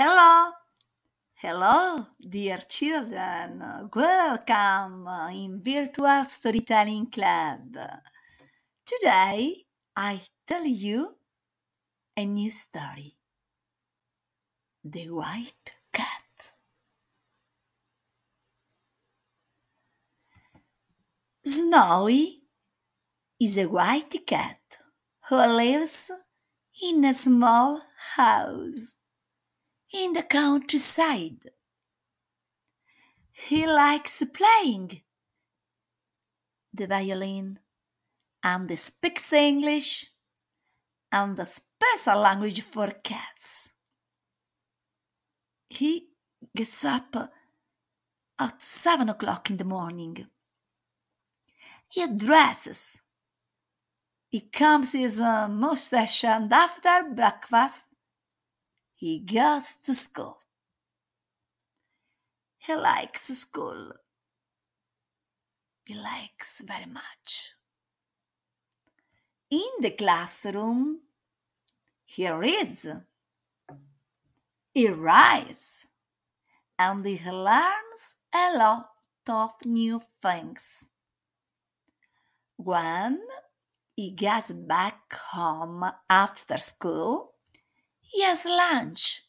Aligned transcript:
Hello, 0.00 0.52
hello, 1.42 2.06
dear 2.20 2.58
children. 2.68 3.90
Welcome 3.92 5.08
in 5.32 5.60
Virtual 5.60 6.24
Storytelling 6.24 7.10
Club. 7.10 7.74
Today 8.86 9.64
I 9.96 10.20
tell 10.46 10.64
you 10.64 11.16
a 12.16 12.24
new 12.24 12.48
story. 12.48 13.14
The 14.84 15.10
White 15.10 15.72
Cat. 15.92 16.52
Snowy 21.44 22.42
is 23.40 23.58
a 23.58 23.66
white 23.66 24.24
cat 24.24 24.60
who 25.28 25.44
lives 25.44 26.08
in 26.80 27.04
a 27.04 27.12
small 27.12 27.80
house 28.14 28.97
in 29.92 30.12
the 30.12 30.22
countryside. 30.22 31.50
He 33.32 33.66
likes 33.66 34.22
playing 34.34 35.02
the 36.72 36.86
violin 36.86 37.58
and 38.42 38.78
speaks 38.78 39.32
English 39.32 40.06
and 41.10 41.36
the 41.36 41.46
special 41.46 42.20
language 42.20 42.60
for 42.60 42.90
cats. 43.02 43.70
He 45.70 46.08
gets 46.54 46.84
up 46.84 47.16
at 48.38 48.62
seven 48.62 49.08
o'clock 49.08 49.50
in 49.50 49.56
the 49.56 49.64
morning. 49.64 50.26
He 51.88 52.06
dresses. 52.06 53.02
He 54.28 54.40
combs 54.40 54.92
his 54.92 55.20
uh, 55.20 55.48
mustache 55.48 56.24
and 56.24 56.52
after 56.52 57.10
breakfast 57.14 57.94
he 58.98 59.20
goes 59.20 59.74
to 59.84 59.94
school. 59.94 60.38
He 62.58 62.74
likes 62.74 63.28
school. 63.28 63.92
He 65.86 65.94
likes 65.94 66.62
very 66.66 66.90
much. 66.90 67.54
In 69.50 69.70
the 69.80 69.92
classroom, 69.92 70.98
he 72.04 72.28
reads, 72.28 72.88
he 74.74 74.88
writes, 74.88 75.88
and 76.76 77.06
he 77.06 77.30
learns 77.30 78.16
a 78.34 78.58
lot 78.58 78.90
of 79.28 79.52
new 79.64 80.02
things. 80.20 80.90
When 82.56 83.20
he 83.94 84.10
gets 84.10 84.50
back 84.50 85.14
home 85.30 85.88
after 86.10 86.56
school, 86.56 87.27
he 88.08 88.22
has 88.22 88.44
lunch. 88.44 89.22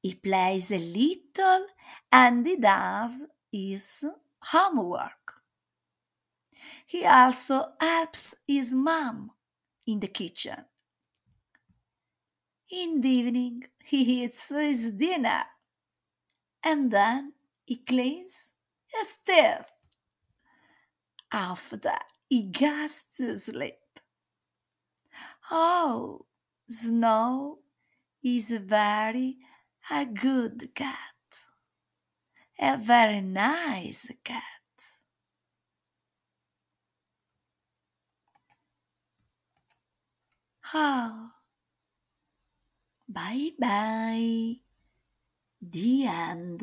He 0.00 0.14
plays 0.14 0.70
a 0.70 0.78
little 0.78 1.66
and 2.12 2.46
he 2.46 2.56
does 2.56 3.24
his 3.50 4.04
homework. 4.40 5.42
He 6.86 7.04
also 7.04 7.72
helps 7.80 8.36
his 8.46 8.72
mom 8.74 9.32
in 9.86 10.00
the 10.00 10.08
kitchen. 10.08 10.64
In 12.70 13.00
the 13.00 13.08
evening, 13.08 13.64
he 13.84 14.22
eats 14.24 14.48
his 14.48 14.92
dinner 14.92 15.44
and 16.62 16.90
then 16.90 17.32
he 17.64 17.76
cleans 17.76 18.52
his 18.86 19.18
teeth. 19.26 19.72
After 21.32 21.98
he 22.28 22.44
goes 22.44 23.04
to 23.16 23.36
sleep. 23.36 23.74
Oh, 25.50 26.26
Snow 26.68 27.60
is 28.22 28.50
a 28.50 28.58
very 28.58 29.38
a 29.90 30.04
good 30.04 30.74
cat, 30.74 31.14
a 32.58 32.76
very 32.76 33.20
nice 33.20 34.10
cat. 34.24 34.42
Oh, 40.74 41.30
bye 43.08 43.52
bye. 43.58 44.56
The 45.62 46.06
end. 46.06 46.62